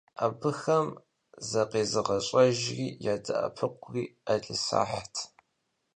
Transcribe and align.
Абыхэм 0.25 0.87
закъезыгъэщӏэжри 1.49 2.85
ядэӏэпыкъури 3.13 4.03
ӏэлисахьт. 4.25 5.15